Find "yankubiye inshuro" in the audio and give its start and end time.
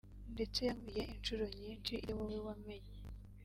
0.67-1.43